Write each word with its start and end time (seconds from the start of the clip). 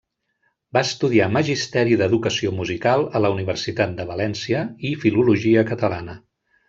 Va 0.77 0.81
estudiar 0.87 1.27
Magisteri 1.33 1.99
d’Educació 2.01 2.53
Musical 2.61 3.05
a 3.19 3.21
la 3.25 3.31
Universitat 3.35 3.93
de 4.01 4.09
València 4.13 4.65
i 4.91 4.95
Filologia 5.05 5.65
Catalana. 5.73 6.17